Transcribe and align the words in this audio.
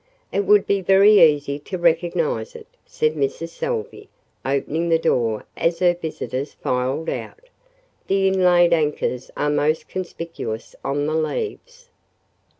"It 0.31 0.45
would 0.45 0.65
be 0.65 0.81
very 0.81 1.21
easy 1.21 1.59
to 1.59 1.77
recognize 1.77 2.55
it," 2.55 2.65
said 2.87 3.13
Mrs. 3.13 3.49
Salvey, 3.49 4.09
opening 4.43 4.89
the 4.89 4.97
door 4.97 5.45
as 5.55 5.77
her 5.77 5.93
visitors 5.93 6.53
filed 6.53 7.07
out. 7.07 7.41
"The 8.07 8.27
inlaid 8.27 8.73
anchors 8.73 9.29
are 9.37 9.51
most 9.51 9.87
conspicuous 9.87 10.75
on 10.83 11.05
the 11.05 11.13
leaves." 11.13 11.91